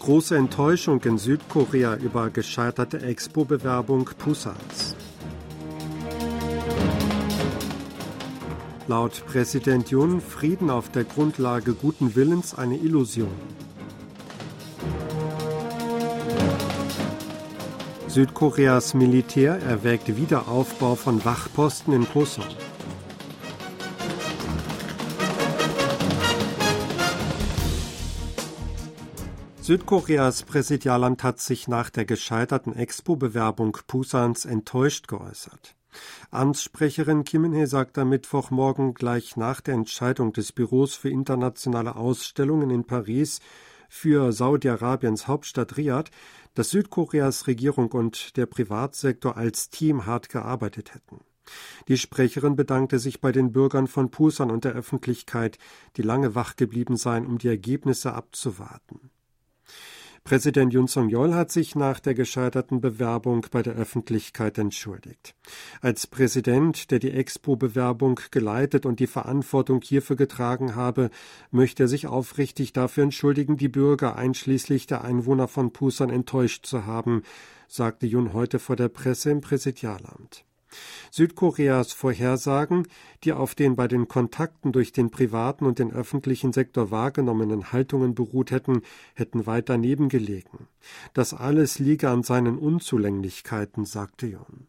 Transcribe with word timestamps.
Große 0.00 0.34
Enttäuschung 0.34 1.02
in 1.02 1.18
Südkorea 1.18 1.94
über 1.96 2.30
gescheiterte 2.30 3.02
Expo-Bewerbung 3.02 4.08
Pusans. 4.16 4.96
Laut 8.88 9.22
Präsident 9.26 9.90
Jun 9.90 10.22
Frieden 10.22 10.70
auf 10.70 10.88
der 10.88 11.04
Grundlage 11.04 11.74
guten 11.74 12.14
Willens 12.16 12.54
eine 12.54 12.78
Illusion. 12.78 13.28
Südkoreas 18.08 18.94
Militär 18.94 19.60
erwägt 19.60 20.16
Wiederaufbau 20.16 20.94
von 20.94 21.22
Wachposten 21.26 21.92
in 21.92 22.08
Kosong. 22.08 22.46
Südkoreas 29.62 30.42
Präsidialamt 30.44 31.22
hat 31.22 31.38
sich 31.38 31.68
nach 31.68 31.90
der 31.90 32.06
gescheiterten 32.06 32.74
Expo-Bewerbung 32.74 33.76
Pusans 33.86 34.46
enttäuscht 34.46 35.06
geäußert. 35.06 35.76
Amtssprecherin 36.30 37.24
Kim 37.24 37.44
In-hee 37.44 37.66
sagt 37.66 37.98
am 37.98 38.08
Mittwochmorgen 38.08 38.94
gleich 38.94 39.36
nach 39.36 39.60
der 39.60 39.74
Entscheidung 39.74 40.32
des 40.32 40.52
Büros 40.52 40.94
für 40.94 41.10
internationale 41.10 41.94
Ausstellungen 41.94 42.70
in 42.70 42.84
Paris 42.84 43.40
für 43.90 44.32
Saudi-Arabiens 44.32 45.28
Hauptstadt 45.28 45.76
Riyadh, 45.76 46.10
dass 46.54 46.70
Südkoreas 46.70 47.46
Regierung 47.46 47.92
und 47.92 48.38
der 48.38 48.46
Privatsektor 48.46 49.36
als 49.36 49.68
Team 49.68 50.06
hart 50.06 50.30
gearbeitet 50.30 50.94
hätten. 50.94 51.20
Die 51.86 51.98
Sprecherin 51.98 52.56
bedankte 52.56 52.98
sich 52.98 53.20
bei 53.20 53.30
den 53.30 53.52
Bürgern 53.52 53.88
von 53.88 54.10
Pusan 54.10 54.50
und 54.50 54.64
der 54.64 54.72
Öffentlichkeit, 54.72 55.58
die 55.96 56.02
lange 56.02 56.34
wach 56.34 56.56
geblieben 56.56 56.96
seien, 56.96 57.26
um 57.26 57.36
die 57.36 57.48
Ergebnisse 57.48 58.14
abzuwarten. 58.14 59.10
Präsident 60.24 60.72
Yun 60.72 60.86
Song-yeol 60.86 61.34
hat 61.34 61.50
sich 61.50 61.74
nach 61.74 61.98
der 61.98 62.14
gescheiterten 62.14 62.80
Bewerbung 62.80 63.46
bei 63.50 63.62
der 63.62 63.74
Öffentlichkeit 63.74 64.58
entschuldigt. 64.58 65.34
Als 65.80 66.06
Präsident, 66.06 66.90
der 66.90 66.98
die 66.98 67.10
Expo-Bewerbung 67.10 68.20
geleitet 68.30 68.86
und 68.86 69.00
die 69.00 69.06
Verantwortung 69.06 69.80
hierfür 69.82 70.16
getragen 70.16 70.76
habe, 70.76 71.10
möchte 71.50 71.84
er 71.84 71.88
sich 71.88 72.06
aufrichtig 72.06 72.72
dafür 72.72 73.04
entschuldigen, 73.04 73.56
die 73.56 73.68
Bürger 73.68 74.16
einschließlich 74.16 74.86
der 74.86 75.02
Einwohner 75.02 75.48
von 75.48 75.72
Pusan 75.72 76.10
enttäuscht 76.10 76.66
zu 76.66 76.86
haben, 76.86 77.22
sagte 77.66 78.06
Yun 78.06 78.32
heute 78.32 78.58
vor 78.58 78.76
der 78.76 78.88
Presse 78.88 79.30
im 79.30 79.40
Präsidialamt. 79.40 80.44
Südkoreas 81.10 81.92
Vorhersagen, 81.92 82.86
die 83.24 83.32
auf 83.32 83.54
den 83.54 83.76
bei 83.76 83.88
den 83.88 84.08
Kontakten 84.08 84.72
durch 84.72 84.92
den 84.92 85.10
privaten 85.10 85.66
und 85.66 85.78
den 85.78 85.92
öffentlichen 85.92 86.52
Sektor 86.52 86.90
wahrgenommenen 86.90 87.72
Haltungen 87.72 88.14
beruht 88.14 88.50
hätten, 88.50 88.82
hätten 89.14 89.46
weit 89.46 89.68
daneben 89.68 90.08
gelegen. 90.08 90.68
Das 91.14 91.34
alles 91.34 91.78
liege 91.78 92.10
an 92.10 92.22
seinen 92.22 92.58
Unzulänglichkeiten, 92.58 93.84
sagte 93.84 94.26
Jon. 94.26 94.66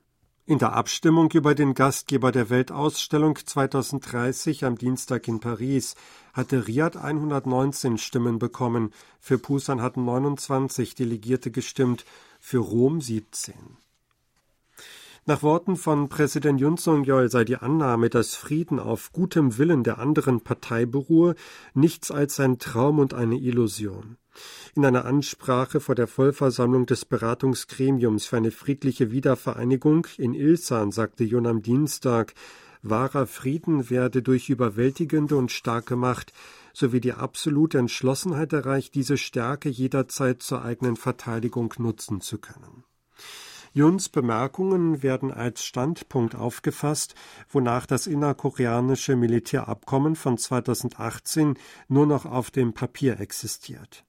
In 0.52 0.58
der 0.58 0.74
Abstimmung 0.74 1.32
über 1.32 1.56
den 1.56 1.76
Gastgeber 1.76 2.32
der 2.32 2.50
Weltausstellung 2.50 3.38
2030 3.38 4.66
am 4.66 4.78
Dienstag 4.78 5.28
in 5.28 5.40
Paris 5.40 5.96
hatte 6.34 6.68
Riyadh 6.68 6.98
119 6.98 7.98
Stimmen 7.98 8.38
bekommen, 8.38 8.92
für 9.20 9.38
Pusan 9.38 9.82
hatten 9.82 10.04
29 10.04 10.96
Delegierte 10.96 11.52
gestimmt, 11.52 12.06
für 12.40 12.58
Rom 12.58 13.00
17. 13.00 13.54
Nach 15.28 15.44
Worten 15.44 15.76
von 15.76 16.10
Präsident 16.10 16.60
Yun 16.60 16.78
Song-yeol 16.78 17.30
sei 17.30 17.44
die 17.44 17.58
Annahme, 17.58 18.10
dass 18.10 18.34
Frieden 18.34 18.80
auf 18.80 19.12
gutem 19.12 19.60
Willen 19.60 19.84
der 19.84 20.00
anderen 20.00 20.42
Partei 20.42 20.88
beruhe, 20.88 21.36
nichts 21.76 22.10
als 22.10 22.40
ein 22.40 22.58
Traum 22.58 22.98
und 22.98 23.14
eine 23.14 23.38
Illusion. 23.38 24.18
In 24.74 24.84
einer 24.84 25.06
Ansprache 25.06 25.80
vor 25.80 25.94
der 25.94 26.08
Vollversammlung 26.08 26.88
des 26.88 27.06
Beratungsgremiums 27.06 28.26
für 28.26 28.38
eine 28.38 28.50
friedliche 28.50 29.12
Wiedervereinigung 29.12 30.08
in 30.18 30.34
Ilsan 30.34 30.92
sagte 30.92 31.24
Yun 31.24 31.46
am 31.46 31.62
Dienstag, 31.62 32.34
wahrer 32.82 33.28
Frieden 33.28 33.92
werde 33.92 34.24
durch 34.24 34.50
überwältigende 34.50 35.36
und 35.36 35.52
starke 35.52 35.96
Macht 35.96 36.34
sowie 36.74 37.00
die 37.00 37.14
absolute 37.14 37.78
Entschlossenheit 37.78 38.54
erreicht, 38.54 38.96
diese 38.96 39.18
Stärke 39.18 39.70
jederzeit 39.70 40.42
zur 40.42 40.64
eigenen 40.64 40.96
Verteidigung 40.96 41.76
nutzen 41.78 42.22
zu 42.22 42.40
können. 42.40 42.86
Juns 43.74 44.10
Bemerkungen 44.10 45.02
werden 45.02 45.32
als 45.32 45.64
Standpunkt 45.64 46.36
aufgefasst, 46.36 47.16
wonach 47.50 47.86
das 47.86 48.06
innerkoreanische 48.06 49.16
Militärabkommen 49.16 50.18
von 50.18 50.38
2018 50.38 51.56
nur 51.88 52.06
noch 52.06 52.26
auf 52.26 52.52
dem 52.52 52.74
Papier 52.74 53.22
existiert. 53.22 54.04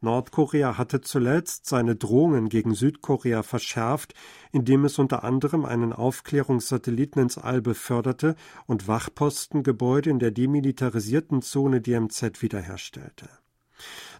Nordkorea 0.00 0.78
hatte 0.78 1.00
zuletzt 1.00 1.66
seine 1.66 1.96
Drohungen 1.96 2.48
gegen 2.48 2.74
Südkorea 2.74 3.42
verschärft, 3.42 4.14
indem 4.52 4.84
es 4.84 4.98
unter 5.00 5.24
anderem 5.24 5.64
einen 5.64 5.92
Aufklärungssatelliten 5.92 7.22
ins 7.22 7.38
All 7.38 7.60
beförderte 7.60 8.36
und 8.66 8.86
Wachpostengebäude 8.86 10.10
in 10.10 10.20
der 10.20 10.30
demilitarisierten 10.30 11.42
Zone 11.42 11.80
DMZ 11.80 12.40
wiederherstellte. 12.40 13.28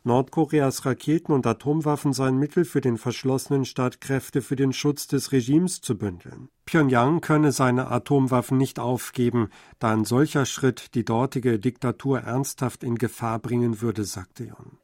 Nordkoreas 0.04 0.84
Raketen 0.84 1.32
und 1.32 1.46
Atomwaffen 1.46 2.12
seien 2.12 2.36
Mittel 2.36 2.64
für 2.64 2.80
den 2.80 2.98
verschlossenen 2.98 3.64
Staat 3.64 4.00
Kräfte 4.00 4.42
für 4.42 4.56
den 4.56 4.72
Schutz 4.72 5.06
des 5.06 5.30
Regimes 5.30 5.80
zu 5.80 5.96
bündeln. 5.96 6.48
Pyongyang 6.66 7.20
könne 7.20 7.52
seine 7.52 7.88
Atomwaffen 7.88 8.58
nicht 8.58 8.80
aufgeben, 8.80 9.48
da 9.78 9.92
ein 9.92 10.04
solcher 10.04 10.44
Schritt 10.44 10.94
die 10.94 11.04
dortige 11.04 11.60
Diktatur 11.60 12.20
ernsthaft 12.20 12.82
in 12.82 12.96
Gefahr 12.96 13.38
bringen 13.38 13.80
würde, 13.80 14.04
sagte 14.04 14.44
Yon. 14.44 14.78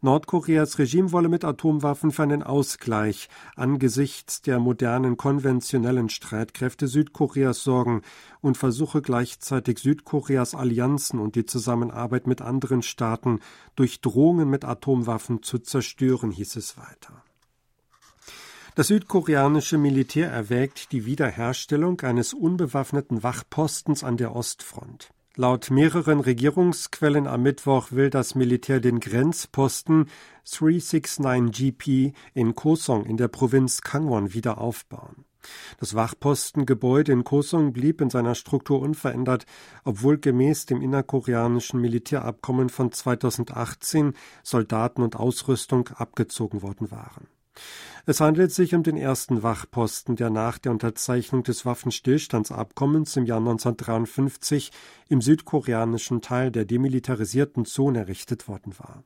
Nordkoreas 0.00 0.78
Regime 0.78 1.10
wolle 1.10 1.28
mit 1.28 1.44
Atomwaffen 1.44 2.12
für 2.12 2.22
einen 2.22 2.44
Ausgleich 2.44 3.28
angesichts 3.56 4.40
der 4.40 4.60
modernen 4.60 5.16
konventionellen 5.16 6.08
Streitkräfte 6.08 6.86
Südkoreas 6.86 7.64
sorgen 7.64 8.02
und 8.40 8.56
versuche 8.56 9.02
gleichzeitig 9.02 9.80
Südkoreas 9.80 10.54
Allianzen 10.54 11.18
und 11.18 11.34
die 11.34 11.46
Zusammenarbeit 11.46 12.28
mit 12.28 12.42
anderen 12.42 12.82
Staaten 12.82 13.40
durch 13.74 14.00
Drohungen 14.00 14.48
mit 14.48 14.64
Atomwaffen 14.64 15.42
zu 15.42 15.58
zerstören, 15.58 16.30
hieß 16.30 16.54
es 16.54 16.78
weiter. 16.78 17.24
Das 18.76 18.86
südkoreanische 18.86 19.78
Militär 19.78 20.30
erwägt 20.30 20.92
die 20.92 21.04
Wiederherstellung 21.04 22.00
eines 22.02 22.32
unbewaffneten 22.32 23.24
Wachpostens 23.24 24.04
an 24.04 24.16
der 24.16 24.36
Ostfront. 24.36 25.10
Laut 25.40 25.70
mehreren 25.70 26.18
Regierungsquellen 26.18 27.28
am 27.28 27.44
Mittwoch 27.44 27.92
will 27.92 28.10
das 28.10 28.34
Militär 28.34 28.80
den 28.80 28.98
Grenzposten 28.98 30.06
369GP 30.44 32.12
in 32.34 32.56
Kosong 32.56 33.04
in 33.04 33.16
der 33.16 33.28
Provinz 33.28 33.82
Kangwon 33.82 34.34
wieder 34.34 34.58
aufbauen. 34.58 35.24
Das 35.78 35.94
Wachpostengebäude 35.94 37.12
in 37.12 37.22
Kosong 37.22 37.72
blieb 37.72 38.00
in 38.00 38.10
seiner 38.10 38.34
Struktur 38.34 38.80
unverändert, 38.80 39.46
obwohl 39.84 40.18
gemäß 40.18 40.66
dem 40.66 40.82
innerkoreanischen 40.82 41.80
Militärabkommen 41.80 42.68
von 42.68 42.90
2018 42.90 44.14
Soldaten 44.42 45.02
und 45.02 45.14
Ausrüstung 45.14 45.88
abgezogen 45.94 46.62
worden 46.62 46.90
waren. 46.90 47.28
Es 48.06 48.20
handelt 48.20 48.52
sich 48.52 48.74
um 48.74 48.82
den 48.82 48.96
ersten 48.96 49.42
Wachposten, 49.42 50.16
der 50.16 50.30
nach 50.30 50.58
der 50.58 50.72
Unterzeichnung 50.72 51.42
des 51.42 51.66
Waffenstillstandsabkommens 51.66 53.16
im 53.16 53.26
Jahr 53.26 53.38
1953 53.38 54.70
im 55.08 55.20
südkoreanischen 55.20 56.22
Teil 56.22 56.50
der 56.50 56.64
demilitarisierten 56.64 57.64
Zone 57.64 57.98
errichtet 58.00 58.48
worden 58.48 58.78
war. 58.78 59.04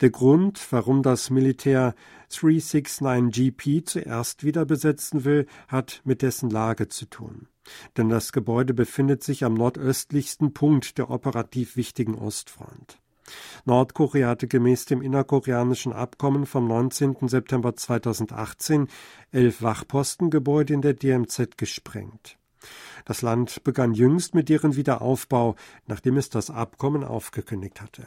Der 0.00 0.10
Grund, 0.10 0.66
warum 0.72 1.02
das 1.02 1.30
Militär 1.30 1.94
369GP 2.30 3.84
zuerst 3.84 4.42
wieder 4.42 4.64
besetzen 4.64 5.24
will, 5.24 5.46
hat 5.68 6.00
mit 6.04 6.22
dessen 6.22 6.50
Lage 6.50 6.88
zu 6.88 7.06
tun. 7.06 7.46
Denn 7.96 8.08
das 8.08 8.32
Gebäude 8.32 8.74
befindet 8.74 9.22
sich 9.22 9.44
am 9.44 9.54
nordöstlichsten 9.54 10.52
Punkt 10.54 10.98
der 10.98 11.10
operativ 11.10 11.76
wichtigen 11.76 12.16
Ostfront. 12.16 13.01
Nordkorea 13.64 14.28
hatte 14.28 14.48
gemäß 14.48 14.86
dem 14.86 15.02
innerkoreanischen 15.02 15.92
Abkommen 15.92 16.46
vom 16.46 16.66
19. 16.66 17.28
September 17.28 17.74
2018 17.76 18.88
elf 19.30 19.62
Wachpostengebäude 19.62 20.74
in 20.74 20.82
der 20.82 20.94
DMZ 20.94 21.56
gesprengt. 21.56 22.38
Das 23.04 23.22
Land 23.22 23.64
begann 23.64 23.94
jüngst 23.94 24.34
mit 24.34 24.48
deren 24.48 24.76
Wiederaufbau, 24.76 25.56
nachdem 25.86 26.16
es 26.16 26.28
das 26.28 26.50
Abkommen 26.50 27.04
aufgekündigt 27.04 27.80
hatte. 27.80 28.04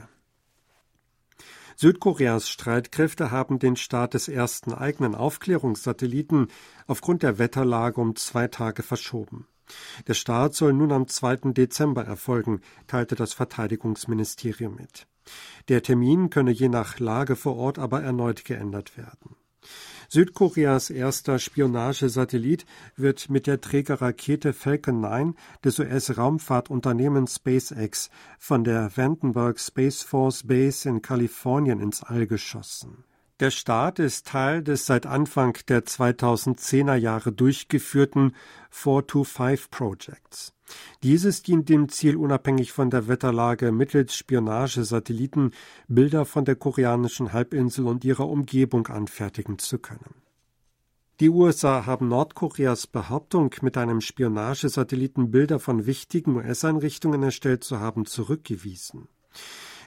Südkoreas 1.77 2.49
Streitkräfte 2.49 3.31
haben 3.31 3.59
den 3.59 3.75
Start 3.75 4.13
des 4.13 4.29
ersten 4.29 4.73
eigenen 4.73 5.13
Aufklärungssatelliten 5.13 6.47
aufgrund 6.87 7.21
der 7.21 7.37
Wetterlage 7.37 7.99
um 7.99 8.15
zwei 8.15 8.47
Tage 8.47 8.81
verschoben. 8.81 9.45
Der 10.07 10.13
Start 10.13 10.53
soll 10.55 10.73
nun 10.73 10.91
am 10.91 11.07
2. 11.07 11.51
Dezember 11.51 12.05
erfolgen, 12.05 12.61
teilte 12.87 13.15
das 13.15 13.33
Verteidigungsministerium 13.33 14.75
mit. 14.75 15.07
Der 15.69 15.81
Termin 15.81 16.29
könne 16.29 16.51
je 16.51 16.69
nach 16.69 16.99
Lage 16.99 17.35
vor 17.35 17.55
Ort 17.55 17.79
aber 17.79 18.01
erneut 18.01 18.45
geändert 18.45 18.97
werden. 18.97 19.35
Südkoreas 20.09 20.89
erster 20.91 21.39
Spionagesatellit 21.39 22.65
wird 22.95 23.29
mit 23.29 23.47
der 23.47 23.61
Trägerrakete 23.61 24.53
Falcon 24.53 25.01
9 25.01 25.35
des 25.63 25.79
US-Raumfahrtunternehmens 25.79 27.35
SpaceX 27.35 28.09
von 28.37 28.63
der 28.63 28.95
Vandenberg 28.95 29.59
Space 29.59 30.03
Force 30.03 30.43
Base 30.45 30.87
in 30.87 31.01
Kalifornien 31.01 31.79
ins 31.79 32.03
All 32.03 32.27
geschossen. 32.27 33.03
Der 33.41 33.51
Start 33.51 33.99
ist 33.99 34.27
Teil 34.27 34.63
des 34.63 34.85
seit 34.85 35.05
Anfang 35.05 35.57
der 35.67 35.83
2010er 35.83 36.95
Jahre 36.95 37.33
durchgeführten 37.33 38.33
425 38.69 39.69
Projects. 39.69 40.53
Dieses 41.03 41.43
dient 41.43 41.67
dem 41.67 41.89
Ziel, 41.89 42.15
unabhängig 42.15 42.71
von 42.71 42.89
der 42.89 43.09
Wetterlage 43.09 43.73
mittels 43.73 44.15
Spionagesatelliten 44.15 45.51
Bilder 45.89 46.23
von 46.23 46.45
der 46.45 46.55
koreanischen 46.55 47.33
Halbinsel 47.33 47.87
und 47.87 48.05
ihrer 48.05 48.29
Umgebung 48.29 48.87
anfertigen 48.87 49.59
zu 49.59 49.79
können. 49.79 50.15
Die 51.19 51.29
USA 51.29 51.85
haben 51.85 52.07
Nordkoreas 52.07 52.87
Behauptung, 52.87 53.53
mit 53.61 53.77
einem 53.77 53.99
Spionagesatelliten 53.99 55.31
Bilder 55.31 55.59
von 55.59 55.85
wichtigen 55.85 56.37
US-Einrichtungen 56.37 57.21
erstellt 57.21 57.65
zu 57.65 57.81
haben, 57.81 58.05
zurückgewiesen. 58.05 59.09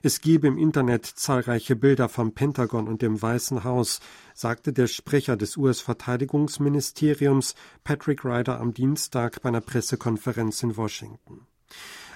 Es 0.02 0.20
gebe 0.20 0.46
im 0.46 0.58
Internet 0.58 1.06
zahlreiche 1.06 1.74
Bilder 1.74 2.08
vom 2.08 2.32
Pentagon 2.32 2.86
und 2.86 3.02
dem 3.02 3.20
Weißen 3.20 3.64
Haus, 3.64 4.00
sagte 4.34 4.72
der 4.72 4.86
Sprecher 4.86 5.36
des 5.36 5.56
US-Verteidigungsministeriums 5.56 7.54
Patrick 7.82 8.24
Ryder 8.24 8.60
am 8.60 8.74
Dienstag 8.74 9.42
bei 9.42 9.48
einer 9.48 9.60
Pressekonferenz 9.60 10.62
in 10.62 10.76
Washington. 10.76 11.46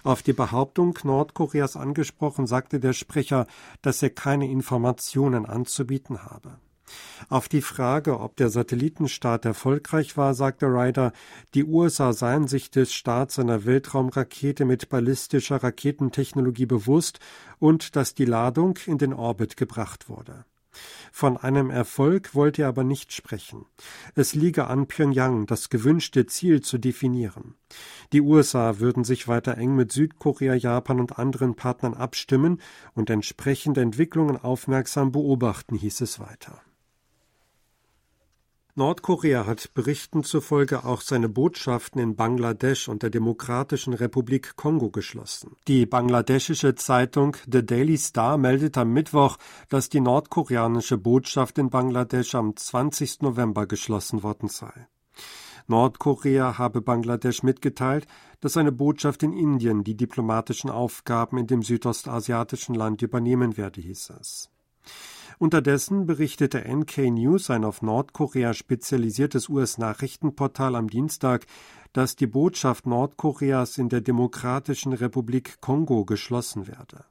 Auf 0.05 0.23
die 0.23 0.33
Behauptung 0.33 0.99
Nordkoreas 1.03 1.77
angesprochen, 1.77 2.47
sagte 2.47 2.81
der 2.81 2.93
Sprecher, 2.93 3.47
dass 3.83 4.03
er 4.03 4.11
keine 4.11 4.51
Informationen 4.51 5.47
anzubieten 5.47 6.25
habe. 6.25 6.59
Auf 7.29 7.49
die 7.49 7.63
Frage, 7.63 8.21
ob 8.21 8.37
der 8.37 8.51
Satellitenstart 8.51 9.45
erfolgreich 9.45 10.17
war, 10.17 10.35
sagte 10.35 10.67
Ryder, 10.67 11.13
die 11.55 11.65
USA 11.65 12.13
seien 12.13 12.49
sich 12.49 12.71
des 12.71 12.93
Starts 12.93 13.39
einer 13.39 13.65
Weltraumrakete 13.65 14.65
mit 14.65 14.89
ballistischer 14.89 15.63
Raketentechnologie 15.63 16.67
bewusst 16.67 17.19
und 17.59 17.97
dass 17.97 18.15
die 18.15 18.25
Ladung 18.25 18.79
in 18.87 18.99
den 18.99 19.13
Orbit 19.13 19.57
gebracht 19.57 20.09
wurde. 20.09 20.45
Von 21.11 21.37
einem 21.37 21.71
Erfolg 21.71 22.35
wollte 22.35 22.63
er 22.63 22.69
aber 22.69 22.85
nicht 22.85 23.13
sprechen. 23.13 23.67
Es 24.15 24.35
liege 24.35 24.67
an 24.69 24.87
Pyongyang, 24.87 25.47
das 25.47 25.69
gewünschte 25.69 26.27
Ziel 26.27 26.63
zu 26.63 26.79
definieren. 26.79 27.55
Die 28.13 28.23
USA 28.23 28.79
würden 28.79 29.05
sich 29.05 29.29
weiter 29.29 29.59
eng 29.59 29.77
mit 29.77 29.93
Südkorea, 29.93 30.55
Japan 30.55 31.01
und 31.01 31.19
anderen 31.19 31.55
Partnern 31.55 31.95
abstimmen 31.95 32.61
und 32.95 33.11
entsprechende 33.11 33.83
Entwicklungen 33.83 34.37
aufmerksam 34.37 35.13
beobachten, 35.13 35.77
hieß 35.77 36.01
es 36.01 36.19
weiter. 36.19 36.61
Nordkorea 38.75 39.45
hat 39.45 39.75
Berichten 39.75 40.25
zufolge 40.25 40.87
auch 40.87 41.03
seine 41.03 41.29
Botschaften 41.29 42.01
in 42.01 42.17
Bangladesch 42.17 42.89
und 42.89 43.03
der 43.03 43.11
Demokratischen 43.11 43.93
Republik 43.93 44.57
Kongo 44.57 44.89
geschlossen. 44.89 45.57
Die 45.69 45.85
bangladeschische 45.85 46.75
Zeitung 46.75 47.37
The 47.45 47.67
Daily 47.67 47.99
Star 47.99 48.39
meldet 48.39 48.79
am 48.79 48.95
Mittwoch, 48.95 49.37
dass 49.69 49.91
die 49.91 50.01
nordkoreanische 50.01 50.97
Botschaft 50.97 51.59
in 51.59 51.69
Bangladesch 51.69 52.35
am 52.35 52.57
20. 52.57 53.21
November 53.21 53.67
geschlossen 53.67 54.23
worden 54.23 54.49
sei. 54.49 54.89
Nordkorea 55.67 56.57
habe 56.57 56.81
Bangladesch 56.81 57.43
mitgeteilt, 57.43 58.07
dass 58.41 58.55
seine 58.55 58.73
Botschaft 58.73 59.23
in 59.23 59.35
Indien 59.35 59.85
die 59.85 59.99
diplomatischen 59.99 60.71
Aufgaben 60.71 61.37
in 61.37 61.47
dem 61.47 61.63
südostasiatischen 61.63 62.75
Land 62.75 63.03
übernehmen 63.03 63.59
werde, 63.59 63.83
hieß 63.83 64.15
es. 64.19 64.49
Unterdessen 65.39 66.07
berichtete 66.07 66.65
NK 66.67 67.11
News, 67.11 67.51
ein 67.51 67.65
auf 67.65 67.83
Nordkorea 67.83 68.55
spezialisiertes 68.55 69.49
US-Nachrichtenportal, 69.49 70.77
am 70.77 70.89
Dienstag, 70.89 71.47
dass 71.93 72.17
die 72.17 72.27
Botschaft 72.27 72.87
Nordkoreas 72.87 73.79
in 73.79 73.89
der 73.89 74.01
Demokratischen 74.01 74.93
Republik 74.93 75.61
Kongo 75.61 76.05
geschlossen 76.05 76.67
werde. 76.67 77.05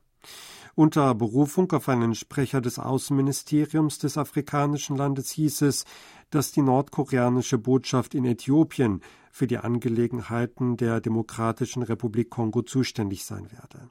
Unter 0.74 1.14
Berufung 1.16 1.72
auf 1.74 1.90
einen 1.90 2.16
Sprecher 2.16 2.62
des 2.62 2.80
Außenministeriums 2.80 4.00
des 4.00 4.18
afrikanischen 4.18 4.96
Landes 4.96 5.32
hieß 5.32 5.64
es, 5.64 5.86
dass 6.30 6.54
die 6.54 6.62
nordkoreanische 6.62 7.58
Botschaft 7.58 8.16
in 8.16 8.24
Äthiopien 8.24 9.02
für 9.32 9.48
die 9.48 9.58
Angelegenheiten 9.58 10.78
der 10.78 11.02
Demokratischen 11.02 11.84
Republik 11.84 12.30
Kongo 12.30 12.62
zuständig 12.62 13.26
sein 13.26 13.52
werde. 13.52 13.90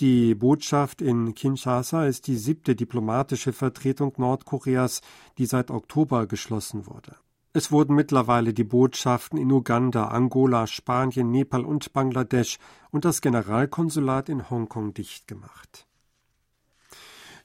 Die 0.00 0.36
Botschaft 0.36 1.02
in 1.02 1.34
Kinshasa 1.34 2.06
ist 2.06 2.28
die 2.28 2.36
siebte 2.36 2.76
diplomatische 2.76 3.52
Vertretung 3.52 4.12
Nordkoreas, 4.16 5.00
die 5.38 5.46
seit 5.46 5.72
Oktober 5.72 6.28
geschlossen 6.28 6.86
wurde. 6.86 7.16
Es 7.52 7.72
wurden 7.72 7.96
mittlerweile 7.96 8.54
die 8.54 8.62
Botschaften 8.62 9.40
in 9.40 9.50
Uganda, 9.50 10.06
Angola, 10.06 10.68
Spanien, 10.68 11.32
Nepal 11.32 11.64
und 11.64 11.92
Bangladesch 11.92 12.58
und 12.92 13.04
das 13.04 13.20
Generalkonsulat 13.20 14.28
in 14.28 14.48
Hongkong 14.48 14.94
dicht 14.94 15.26
gemacht. 15.26 15.87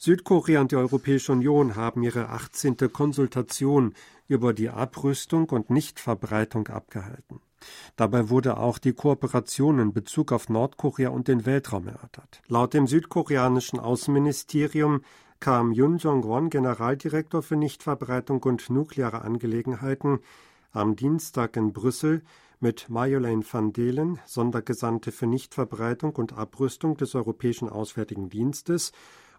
Südkorea 0.04 0.60
und 0.60 0.74
die 0.74 0.76
Europäische 0.76 1.32
Union 1.32 1.78
haben 1.78 2.04
ihre 2.04 2.28
18. 2.28 2.76
Konsultation 2.92 3.94
über 4.28 4.52
die 4.52 4.70
Abrüstung 4.70 5.48
und 5.48 5.70
Nichtverbreitung 5.70 6.68
abgehalten. 6.68 7.40
Dabei 7.96 8.30
wurde 8.30 8.58
auch 8.58 8.80
die 8.80 8.92
Kooperation 8.92 9.80
in 9.80 9.94
Bezug 9.94 10.34
auf 10.34 10.50
Nordkorea 10.50 11.08
und 11.08 11.30
den 11.30 11.46
Weltraum 11.46 11.88
erörtert. 11.88 12.42
Laut 12.50 12.74
dem 12.74 12.86
südkoreanischen 12.86 13.80
Außenministerium 13.80 15.04
kam 15.40 15.72
Yun 15.72 16.00
Jong-won, 16.00 16.50
Generaldirektor 16.50 17.42
für 17.42 17.56
Nichtverbreitung 17.56 18.44
und 18.44 18.70
nukleare 18.70 19.22
Angelegenheiten, 19.22 20.20
am 20.74 20.98
Dienstag 20.98 21.56
in 21.56 21.72
Brüssel 21.72 22.24
mit 22.60 22.90
Marjolaine 22.90 23.46
van 23.50 23.72
Delen, 23.72 24.20
Sondergesandte 24.26 25.14
für 25.14 25.28
Nichtverbreitung 25.28 26.14
und 26.18 26.34
Abrüstung 26.34 26.98
des 26.98 27.16
Europäischen 27.16 27.70
Auswärtigen 27.70 28.30
Dienstes, 28.30 28.92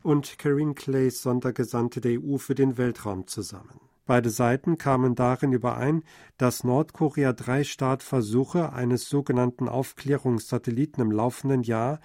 und 0.05 0.39
Karine 0.39 0.75
Clays, 0.75 1.23
Sondergesandte 1.23 2.01
der 2.01 2.21
EU 2.21 2.37
für 2.37 2.55
den 2.55 2.77
Weltraum 2.77 3.27
zusammen. 3.27 3.81
Beide 4.07 4.29
Seiten 4.29 4.77
kamen 4.77 5.15
darin 5.15 5.53
überein, 5.53 6.03
dass 6.37 6.63
Nordkorea 6.63 7.33
drei 7.33 7.65
Startversuche 7.65 8.75
eines 8.75 9.09
sogenannten 9.09 9.67
Aufklärungssatelliten 9.67 11.03
im 11.03 11.11
laufenden 11.11 11.63
Jahr 11.63 12.01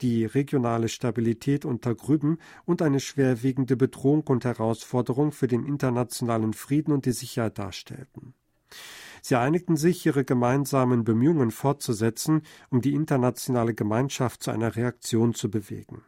die 0.00 0.24
regionale 0.24 0.88
Stabilität 0.88 1.66
untergrüben 1.66 2.38
und 2.64 2.80
eine 2.80 2.98
schwerwiegende 2.98 3.76
Bedrohung 3.76 4.22
und 4.26 4.44
Herausforderung 4.44 5.30
für 5.30 5.46
den 5.46 5.64
internationalen 5.64 6.54
Frieden 6.54 6.92
und 6.92 7.04
die 7.04 7.12
Sicherheit 7.12 7.58
darstellten. 7.58 8.34
Sie 9.20 9.36
einigten 9.36 9.76
sich, 9.76 10.04
ihre 10.06 10.24
gemeinsamen 10.24 11.04
Bemühungen 11.04 11.50
fortzusetzen, 11.50 12.42
um 12.70 12.80
die 12.80 12.94
internationale 12.94 13.74
Gemeinschaft 13.74 14.42
zu 14.42 14.50
einer 14.50 14.76
Reaktion 14.76 15.34
zu 15.34 15.50
bewegen. 15.50 16.02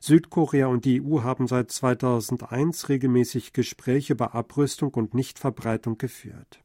Südkorea 0.00 0.66
und 0.66 0.84
die 0.84 1.02
EU 1.02 1.22
haben 1.22 1.46
seit 1.46 1.70
2001 1.70 2.88
regelmäßig 2.88 3.52
Gespräche 3.52 4.14
über 4.14 4.34
Abrüstung 4.34 4.94
und 4.94 5.14
Nichtverbreitung 5.14 5.98
geführt. 5.98 6.60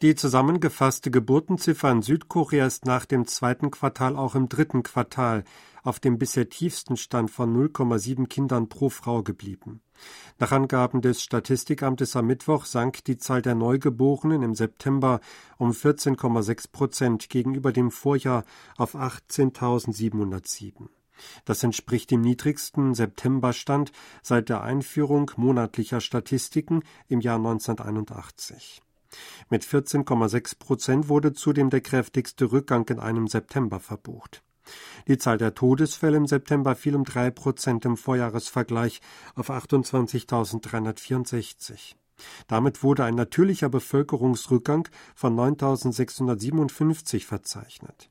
Die 0.00 0.14
zusammengefasste 0.14 1.10
Geburtenziffer 1.10 1.90
in 1.90 2.02
Südkorea 2.02 2.66
ist 2.66 2.84
nach 2.84 3.04
dem 3.04 3.26
zweiten 3.26 3.72
Quartal 3.72 4.16
auch 4.16 4.36
im 4.36 4.48
dritten 4.48 4.84
Quartal 4.84 5.42
auf 5.82 5.98
dem 5.98 6.18
bisher 6.18 6.48
tiefsten 6.48 6.96
Stand 6.96 7.32
von 7.32 7.52
0,7 7.52 8.28
Kindern 8.28 8.68
pro 8.68 8.90
Frau 8.90 9.24
geblieben. 9.24 9.80
Nach 10.38 10.52
Angaben 10.52 11.00
des 11.00 11.20
Statistikamtes 11.20 12.14
am 12.14 12.26
Mittwoch 12.26 12.64
sank 12.64 13.02
die 13.06 13.18
Zahl 13.18 13.42
der 13.42 13.56
Neugeborenen 13.56 14.42
im 14.42 14.54
September 14.54 15.20
um 15.56 15.72
14,6 15.72 16.70
Prozent 16.70 17.28
gegenüber 17.28 17.72
dem 17.72 17.90
Vorjahr 17.90 18.44
auf 18.76 18.94
18.707. 18.94 20.90
Das 21.44 21.62
entspricht 21.62 22.10
dem 22.10 22.20
niedrigsten 22.20 22.94
Septemberstand 22.94 23.92
seit 24.22 24.48
der 24.48 24.62
Einführung 24.62 25.30
monatlicher 25.36 26.00
Statistiken 26.00 26.82
im 27.08 27.20
Jahr 27.20 27.36
1981. 27.36 28.82
Mit 29.48 29.64
14,6 29.64 30.58
Prozent 30.58 31.08
wurde 31.08 31.32
zudem 31.32 31.70
der 31.70 31.80
kräftigste 31.80 32.52
Rückgang 32.52 32.86
in 32.88 33.00
einem 33.00 33.26
September 33.26 33.80
verbucht. 33.80 34.42
Die 35.06 35.16
Zahl 35.16 35.38
der 35.38 35.54
Todesfälle 35.54 36.18
im 36.18 36.26
September 36.26 36.74
fiel 36.74 36.94
um 36.94 37.04
drei 37.04 37.30
Prozent 37.30 37.86
im 37.86 37.96
Vorjahresvergleich 37.96 39.00
auf 39.34 39.48
28.364. 39.50 41.94
Damit 42.48 42.82
wurde 42.82 43.04
ein 43.04 43.14
natürlicher 43.14 43.68
Bevölkerungsrückgang 43.68 44.88
von 45.14 45.36
9.657 45.36 47.24
verzeichnet. 47.24 48.10